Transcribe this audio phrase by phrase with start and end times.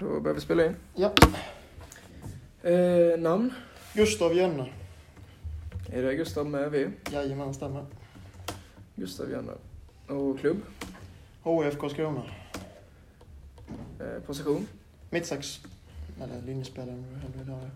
[0.00, 0.76] Då börjar vi spela in.
[0.94, 1.12] Ja.
[2.62, 3.54] Eh, namn?
[3.94, 4.66] Gustav Jönne.
[5.92, 6.90] Är det Gustav med V?
[7.10, 7.84] Jajamän, stämmer.
[8.94, 9.52] Gustav Janne.
[10.06, 10.56] Och klubb?
[11.42, 12.22] HF Karlskrona.
[14.00, 14.66] Eh, position?
[15.10, 15.60] Mittsex.
[16.22, 17.70] Eller linjespelare om du hellre vill ha det.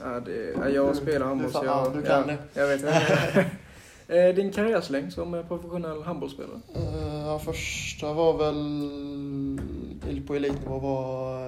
[0.00, 2.60] Ja, det, ja, jag spelar handboll så jag, ja, du kan ja, det.
[2.60, 3.50] jag vet det.
[4.28, 6.60] eh, din karriärslängd som professionell handbollsspelare?
[6.76, 8.56] Uh, ja, första var väl
[10.26, 11.40] på elitnivå var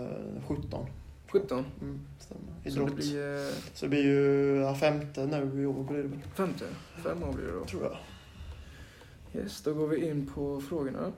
[0.00, 0.86] uh, 17.
[1.28, 1.64] 17.
[1.80, 2.70] Mm, stämmer.
[2.70, 6.08] Så det blir eh, Så det blir ju ja, femte nu i år blir det
[6.08, 6.18] väl.
[6.34, 6.64] femte.
[7.02, 7.64] Fem år blir det då.
[7.64, 7.96] Tror jag.
[9.42, 11.12] Yes, då går vi in på frågorna.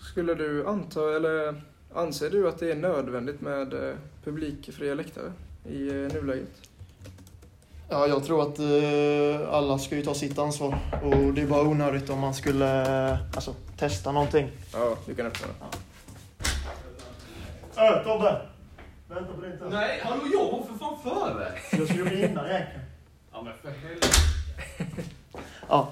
[0.00, 1.62] Skulle du anta, eller
[1.94, 3.94] anser du att det är nödvändigt med eh,
[4.24, 5.32] publikfria läktare
[5.68, 6.68] i eh, nuläget?
[7.88, 10.78] Ja, jag tror att eh, alla ska ju ta sitt ansvar.
[11.02, 14.50] Och det är bara onödigt om man skulle eh, alltså, testa någonting.
[14.72, 15.56] Ja, du kan öppna den.
[17.84, 18.40] Äh, Tobbe!
[19.08, 19.70] Vänta på din tur.
[19.70, 21.52] Nej, hallå jag var för fan före!
[21.72, 22.80] Jag skulle bli innan egentligen.
[23.32, 24.08] Ja men för helvete.
[25.68, 25.88] Ja.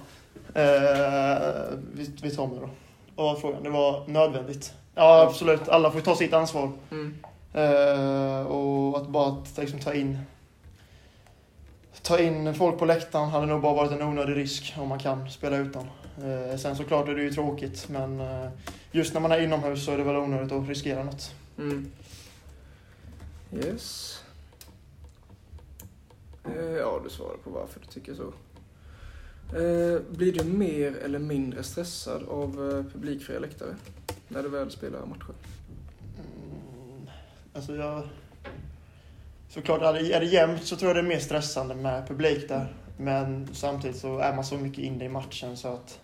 [0.54, 2.68] Eh, vi, vi tar med då.
[3.14, 3.62] Vad var frågan?
[3.62, 4.72] Det var nödvändigt.
[4.94, 5.68] Ja, absolut.
[5.68, 6.72] Alla får ta sitt ansvar.
[6.90, 7.14] Mm.
[7.52, 10.18] Eh, och att bara att, liksom, ta in
[12.02, 15.30] ta in folk på läktaren hade nog bara varit en onödig risk om man kan
[15.30, 15.86] spela utan.
[16.18, 18.48] Eh, sen såklart är det ju tråkigt men eh,
[18.92, 21.34] just när man är inomhus så är det väl onödigt att riskera något.
[21.58, 21.90] Mm.
[23.52, 24.18] Yes.
[26.44, 28.32] Eh, ja, du svarar på varför du tycker så.
[29.56, 32.52] Eh, blir du mer eller mindre stressad av
[32.92, 33.76] publikfria läktare
[34.28, 35.34] när du väl spelar matcher?
[36.18, 37.10] Mm,
[37.54, 38.02] alltså jag...
[39.50, 42.48] Såklart, är det, är det jämnt så tror jag det är mer stressande med publik
[42.48, 42.74] där.
[42.96, 46.00] Men samtidigt så är man så mycket inne i matchen så att...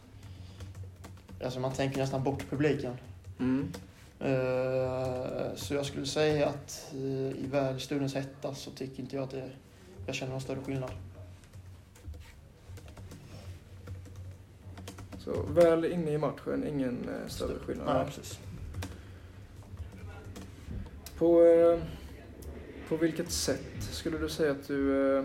[1.44, 2.96] Alltså man tänker nästan bort publiken.
[3.38, 3.72] Mm.
[4.20, 9.22] Eh, Så jag skulle säga att eh, i väl stundens hetta så tycker inte jag
[9.22, 9.50] att det,
[10.06, 10.90] jag känner någon större skillnad.
[15.18, 17.96] Så väl inne i matchen, ingen eh, större skillnad.
[17.96, 18.38] Nej, precis.
[21.18, 21.78] På, eh,
[22.88, 25.24] på vilket sätt skulle du säga att du, eh,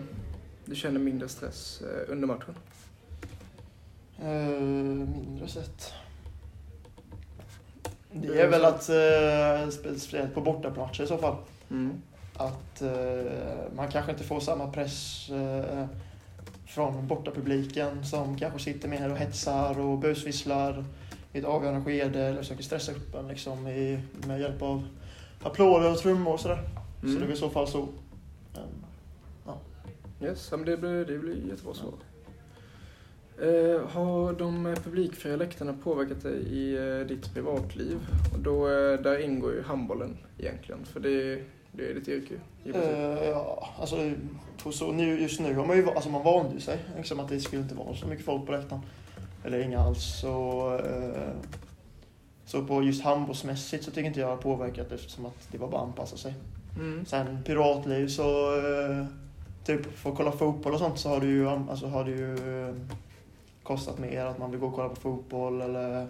[0.66, 2.56] du känner mindre stress eh, under matchen?
[4.22, 4.62] Eh,
[5.18, 5.94] mindre sett.
[8.14, 11.36] Det är väl att, spe- speciellt på bortamatcher i så fall,
[11.70, 12.02] Mm.
[12.36, 12.82] att
[13.76, 15.30] man kanske inte får samma press
[16.66, 20.86] från bortapubliken som kanske sitter med och hetsar och busvisslar
[21.34, 24.88] i ett avgörande skede eller försöker stressa upp en liksom i, med hjälp av
[25.44, 26.60] applåder och trummor och sådär.
[27.02, 27.80] Så det är i så fall så.
[27.80, 28.82] Um,
[30.24, 31.94] Yes, ja, men det blir, det blir jättebra svar.
[33.42, 37.98] Eh, har de publikfria läktarna påverkat dig i eh, ditt privatliv?
[38.34, 42.34] Och då, eh, där ingår ju handbollen egentligen, för det, det är ditt yrke.
[42.66, 44.12] Eh, ja, alltså,
[44.72, 47.62] så, nu, just nu har man ju, alltså man vande sig liksom att det skulle
[47.62, 48.82] inte vara så mycket folk på läktaren.
[49.46, 50.20] Eller inga alls.
[50.22, 51.34] Så, eh,
[52.46, 55.68] så på just handbollsmässigt så tycker inte jag det har påverkat eftersom att det var
[55.68, 56.34] bara att anpassa sig.
[56.76, 57.06] Mm.
[57.06, 59.06] Sen privatliv så, eh,
[59.64, 62.34] typ för att kolla fotboll och sånt så har det ju, alltså, har det ju
[62.68, 62.76] eh,
[63.64, 66.08] kostat mer att man vill gå och kolla på fotboll eller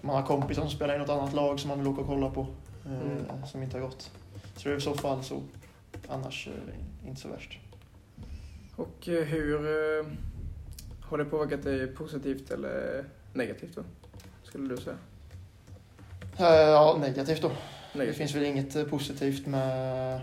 [0.00, 2.30] man har kompisar som spelar i något annat lag som man vill åka och kolla
[2.30, 2.40] på.
[2.86, 3.46] eh, Mm.
[3.46, 4.10] Som inte har gått.
[4.56, 5.42] Så det är i så fall så.
[6.08, 6.48] Annars
[7.06, 7.58] inte så värst.
[8.76, 9.58] Och hur
[11.00, 13.82] har det påverkat dig positivt eller negativt då?
[14.42, 14.96] Skulle du säga?
[16.38, 17.50] Ja, negativt då.
[17.96, 18.18] Det Negativt?
[18.18, 20.20] finns väl inget eh, positivt med,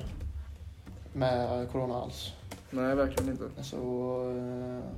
[1.13, 2.33] med corona alls.
[2.69, 3.63] Nej, verkligen inte.
[3.63, 3.77] Så
[4.37, 4.89] eh,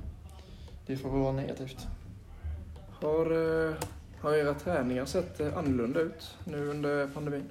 [0.86, 1.86] det får väl vara negativt.
[3.02, 3.26] Har,
[3.66, 3.74] eh,
[4.20, 7.44] har era träningar sett eh, annorlunda ut nu under pandemin?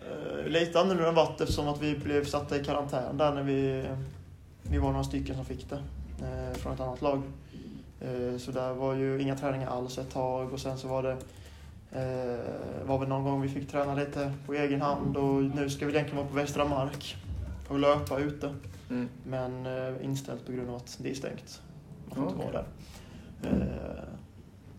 [0.00, 3.86] Eh, Lite annorlunda varit eftersom att vi blev satta i karantän där när vi,
[4.62, 5.82] vi var några stycken som fick det
[6.26, 7.22] eh, från ett annat lag.
[8.00, 11.16] Eh, så där var ju inga träningar alls ett tag och sen så var det
[11.94, 15.86] eh, var väl någon gång vi fick träna lite på egen hand och nu ska
[15.86, 17.16] vi egentligen vara på Västra Mark
[17.68, 18.54] och löpa ute.
[18.90, 19.08] Mm.
[19.24, 21.62] Men eh, inställt på grund av att det är stängt.
[22.08, 22.52] Man får inte Okej.
[22.52, 22.64] vara
[23.42, 23.50] där.
[23.50, 24.04] Eh,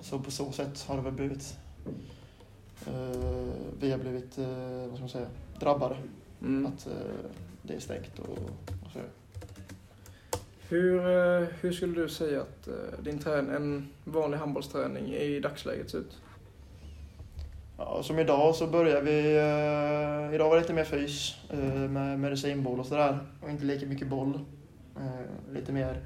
[0.02, 1.58] så på så sätt har det väl blivit
[2.88, 4.48] eh, vi har blivit eh,
[4.88, 5.28] vad ska man säga,
[5.60, 5.96] drabbade.
[6.42, 6.66] Mm.
[6.66, 6.94] Att eh,
[7.62, 8.38] det är stängt och,
[8.86, 9.00] och så.
[10.70, 12.70] Hur, eh, hur skulle du säga att
[13.04, 16.18] din trän en vanlig handbollsträning i dagsläget ser ut?
[17.78, 22.20] Ja, som idag så börjar vi, eh, idag var det lite mer fys eh, med
[22.20, 23.18] medicinboll och sådär.
[23.44, 24.40] Och inte lika mycket boll.
[24.98, 25.98] Eh, lite mer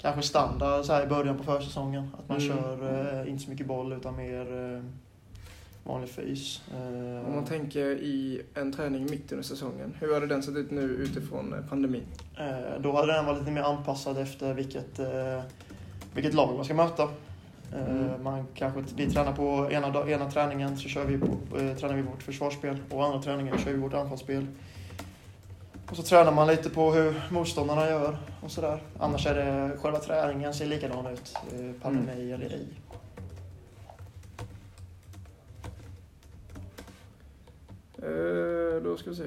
[0.00, 2.10] kanske standard så här i början på försäsongen.
[2.18, 2.48] Att man Mm.
[2.48, 4.82] kör eh, inte så mycket boll utan mer eh,
[5.84, 6.62] vanlig fys.
[6.74, 10.70] Eh, Om man tänker i en träning mitt under säsongen, hur hade den sett ut
[10.70, 12.02] nu utifrån eh, pandemin?
[12.38, 15.00] Eh, Då hade den varit lite mer anpassad efter vilket,
[16.14, 17.08] vilket lag man ska möta.
[17.72, 18.22] Eh, Mm.
[18.22, 22.02] Man kanske, vi tränar på ena, ena träningen så kör vi på, eh, tränar vi
[22.02, 24.46] vårt försvarsspel och andra träningen kör vi vårt anfallsspel.
[25.90, 28.82] Och så tränar man lite på hur motståndarna gör och sådär.
[28.98, 32.68] Annars är det själva träningen ser likadan ut, eh, pandemi eller ej.
[38.02, 39.24] Eh, då ska vi se.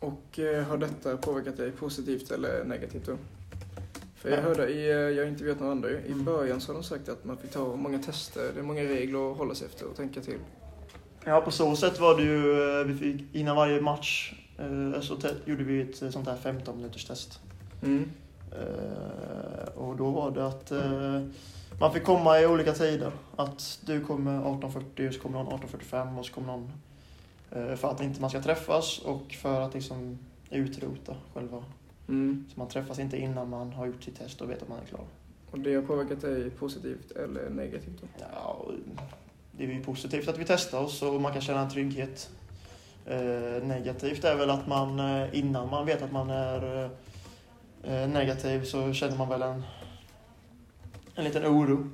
[0.00, 3.16] Och eh, har detta påverkat dig positivt eller negativt då?
[4.30, 7.08] Jag hörde i, eh, jag har intervjuat några andra i början så har de sagt
[7.08, 9.96] att man fick ta många tester, det är många regler att hålla sig efter och
[9.96, 10.38] tänka till.
[11.24, 15.16] Ja, på så sätt var det ju, eh, vi fick, innan varje match eh, så
[15.44, 17.40] gjorde vi ett sånt här 15 minuters test.
[17.82, 18.10] Mm.
[19.74, 20.72] Och då var det att
[21.80, 23.12] man fick komma i olika tider.
[23.36, 26.72] Att du kommer 18.40 och så kommer någon 18.45 och så kommer någon
[27.76, 30.18] för att inte man ska träffas och för att liksom
[30.50, 31.64] utrota själva.
[32.08, 32.44] Mm.
[32.48, 34.84] Så man träffas inte innan man har gjort sitt test och vet att man är
[34.84, 35.04] klar.
[35.50, 38.06] Och det har påverkat dig positivt eller negativt då?
[38.32, 38.66] Ja,
[39.52, 42.30] det är ju positivt att vi testar oss och man kan känna en trygghet.
[43.06, 46.90] Eh, negativt är väl att man eh, innan man vet att man är
[47.82, 49.62] eh, negativ så känner man väl en,
[51.14, 51.90] en liten oro.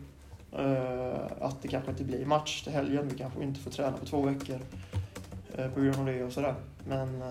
[0.53, 3.09] Eh, att det kanske inte blir match till helgen.
[3.09, 4.61] Vi kanske inte får träna på två veckor
[5.55, 6.55] eh, på grund av det och sådär.
[6.89, 7.29] Men eh,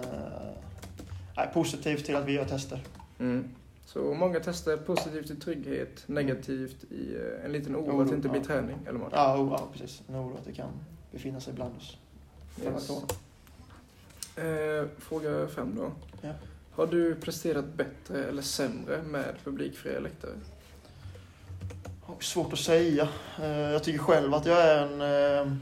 [1.38, 2.84] nej, positivt till att vi gör tester.
[3.20, 3.50] Mm.
[3.86, 8.16] Så många tester positivt i trygghet, negativt i eh, en liten oro Oro, att det
[8.16, 8.48] inte blir ja.
[8.48, 9.00] träning eller.
[9.12, 10.02] Ja, oh, ja precis.
[10.10, 10.70] En oro att det kan
[11.12, 11.98] befinna sig bland oss.
[12.64, 12.92] Yes.
[14.38, 15.92] Eh, fråga fem då.
[16.22, 16.34] Ja.
[16.72, 20.32] Har du presterat bättre eller sämre med publikfria läktare?
[22.20, 23.10] Svårt att säga.
[23.42, 25.02] Eh, Jag tycker själv att jag är en,
[25.48, 25.54] eh,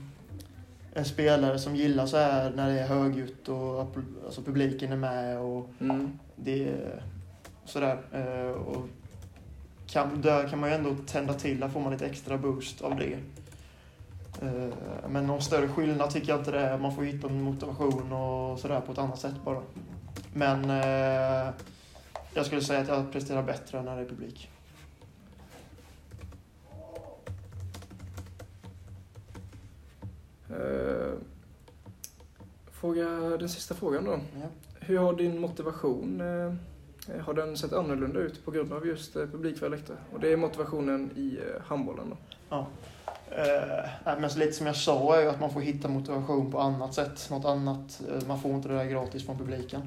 [0.93, 3.87] en spelare som gillar så här när det är högljutt och
[4.25, 6.19] alltså publiken är med och Mm.
[6.35, 7.03] det är
[7.65, 7.97] sådär.
[8.13, 8.85] Eh, Och
[9.87, 12.95] kan, där kan man ju ändå tända till, där får man lite extra boost av
[12.95, 13.13] det.
[14.41, 14.69] Eh,
[15.09, 16.77] Men någon större skillnad tycker jag inte det är.
[16.77, 19.61] Man får hitta en motivation och sådär på ett annat sätt bara.
[20.33, 21.53] Men eh,
[22.33, 24.49] jag skulle säga att jag presterar bättre när det är publik.
[32.71, 33.05] Fråga,
[33.37, 34.11] den sista frågan då.
[34.11, 34.47] Ja.
[34.79, 36.53] Hur har din motivation, eh,
[37.21, 39.97] har den sett annorlunda ut på grund av just eh, publikfria läktare?
[40.13, 42.15] Och det är motivationen i eh, handbollen
[42.49, 42.57] då.
[43.31, 46.51] Eh, nej, men så lite som jag sa är ju att man får hitta motivation
[46.51, 47.27] på annat sätt.
[47.31, 48.01] Något annat.
[48.11, 49.81] eh, Man får inte det där gratis från publiken.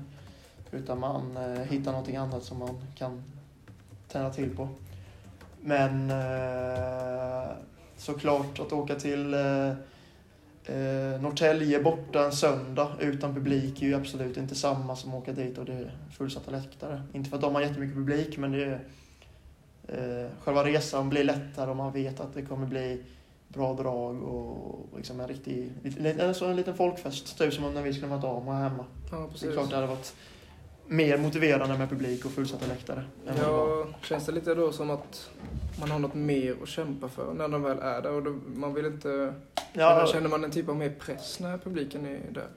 [0.71, 3.23] Utan man eh, hittar någonting annat som man kan
[4.09, 4.69] tända till på.
[5.61, 7.51] Men eh,
[7.97, 9.73] såklart att åka till eh,
[10.67, 15.33] eh, Norrtälje borta en söndag utan publik är ju absolut inte samma som att åka
[15.33, 17.03] dit och det är fullsatta läktare.
[17.13, 18.81] Inte för att de har jättemycket publik men det är
[19.89, 23.03] eh, själva resan blir lättare om man vet att det kommer bli
[23.49, 27.39] bra drag och liksom en riktig, lite- alltså en liten folkfest.
[27.39, 28.85] Typ som när vi skulle Amo här hemma.
[29.11, 29.53] Ja, Det är precis.
[29.53, 30.15] klart det hade varit
[30.93, 33.05] mer motiverande med publik och fullsatta läktare.
[33.25, 33.43] vad det.
[33.43, 35.31] Ja, känns det lite då som att
[35.81, 38.75] man har något mer att kämpa för när de väl är där och då, man
[38.75, 39.35] vill inte...
[39.73, 42.49] Ja, Känner man en typ av mer press när publiken är där?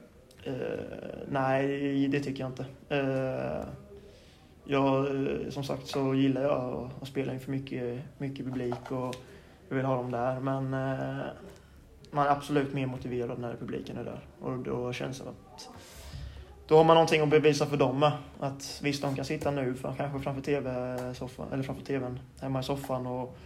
[0.43, 0.85] Eh,
[1.29, 2.65] nej, det tycker jag inte.
[2.89, 3.67] Eh,
[4.63, 9.15] jag, eh, som sagt så gillar jag att, att spela inför mycket, mycket publik och
[9.69, 10.39] jag vill ha dem där.
[10.39, 11.25] Men eh,
[12.11, 14.19] man är absolut mer motiverad när publiken är där.
[14.39, 15.69] Och då känns det att
[16.67, 18.11] då har man någonting att bevisa för dem med.
[18.39, 22.63] Att visst, de kan sitta nu för, kanske framför TV-soffan, eller framför TVn hemma i
[22.63, 23.37] soffan och,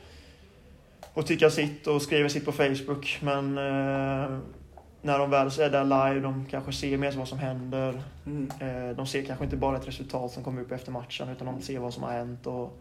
[1.14, 3.20] och tycka sitt och skriva sitt på Facebook.
[3.22, 4.40] Men eh,
[5.02, 8.02] när de väl är där live, de kanske ser mer vad som händer.
[8.26, 8.52] Mm.
[8.60, 11.62] Eh, De ser kanske inte bara ett resultat som kommer upp efter matchen utan de
[11.62, 12.48] ser vad som har hänt.
[12.48, 12.80] Och,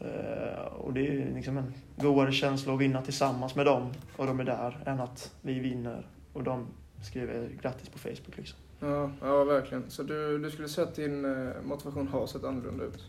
[0.00, 4.40] eh, och det är liksom en godare känsla att vinna tillsammans med dem och de
[4.40, 6.66] är där än att vi vinner och de
[7.02, 8.36] skriver grattis på Facebook.
[8.36, 8.58] Liksom.
[8.82, 9.90] Ja, ja, verkligen.
[9.90, 13.04] Så du, du skulle säga att din eh, motivation har sett annorlunda ut?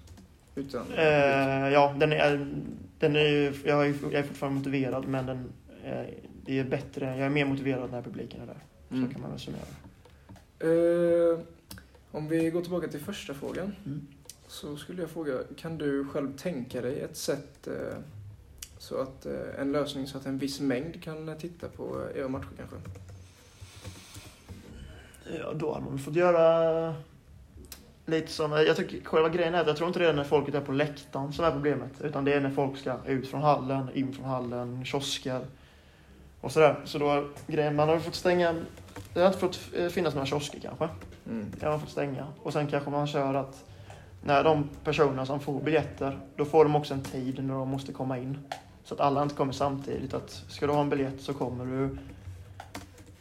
[0.55, 2.47] Utan Eh, ja, den är,
[2.99, 5.51] den är ju, jag, är, är fortfarande motiverad men den,
[5.83, 6.13] eh,
[6.45, 8.63] det är bättre, jag är mer motiverad när publiken är där.
[8.91, 9.07] Mm.
[9.07, 9.63] Så kan man väl summera.
[10.59, 11.39] Eh,
[12.11, 13.75] om vi går tillbaka till första frågan.
[13.85, 14.07] Mm.
[14.47, 17.97] Så skulle jag fråga, kan du själv tänka dig ett sätt eh,
[18.77, 22.49] så att eh, en lösning så att en viss mängd kan titta på era matcher
[22.57, 22.77] kanske?
[25.39, 26.93] Ja, då hade man fått göra
[28.05, 28.51] lite som...
[28.51, 30.71] Jag tycker själva grejen är att jag tror inte det är när folket är på
[30.71, 32.01] läktaren som är problemet.
[32.01, 35.41] Utan det är när folk ska ut från hallen, in från hallen, kiosker.
[36.41, 36.75] Och sådär.
[36.85, 38.55] Så då grejen, man har fått stänga,
[39.13, 40.89] det har inte fått eh, finnas några kiosker kanske.
[41.29, 41.51] Mm.
[41.59, 42.27] Det har man fått stänga.
[42.43, 43.63] Och sen kanske man kör att
[44.23, 47.93] när de personerna som får biljetter, då får de också en tid när de måste
[47.93, 48.37] komma in.
[48.83, 50.13] Så att alla inte kommer samtidigt.
[50.13, 51.97] Att ska du ha en biljett så kommer du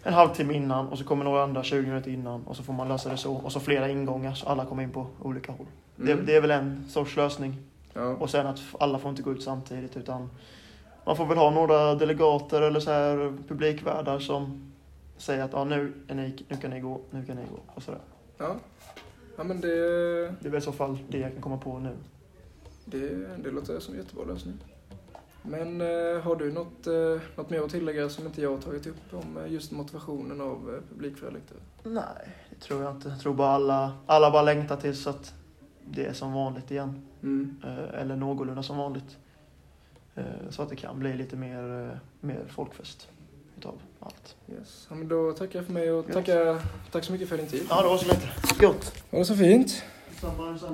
[0.03, 2.89] en halvtimme innan och så kommer några andra 20 minuter innan och så får man
[2.89, 3.35] lösa det så.
[3.35, 5.67] Och så flera ingångar så alla kommer in på olika håll.
[5.99, 6.17] Mm.
[6.17, 7.57] Det, det är väl en sorts lösning.
[7.93, 8.07] Ja.
[8.07, 10.31] Och sen att alla får inte gå ut samtidigt utan
[11.05, 14.73] man får väl ha några delegater eller så här publikvärdar som
[15.17, 17.83] säger att ja, nu, är ni, nu kan ni gå, nu kan ni gå och
[17.83, 18.01] sådär.
[18.39, 18.57] Ja.
[19.37, 19.69] ja, men det,
[20.41, 21.97] Det är väl i så fall det jag kan komma på nu.
[22.85, 24.55] det, det låter som en jättebra lösning.
[25.43, 28.87] Men eh, har du något, eh, något mer att tillägga som inte jag har tagit
[28.87, 31.59] upp om eh, just motivationen av publikfria läktare?
[31.83, 33.09] Nej, det tror jag inte.
[33.09, 35.35] Jag tror bara alla, alla bara längtar tills att
[35.87, 37.07] det är som vanligt igen.
[37.23, 37.63] Mm.
[37.95, 39.17] Eller någorlunda som vanligt.
[40.51, 43.09] Så att det kan bli lite mer, mer folkfest
[43.57, 44.37] utav allt.
[44.49, 44.87] Yes.
[44.91, 47.67] Ja, men då tackar jag för mig och tackar, tack så mycket för din tid.
[47.69, 48.29] Ja, det var så lite.
[48.59, 49.03] Gott.
[49.11, 49.83] Ha det så fint.